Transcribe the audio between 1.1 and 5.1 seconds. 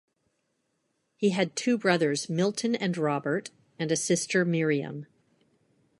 He had two brothers, Milton and Robert, and a sister, Miriam.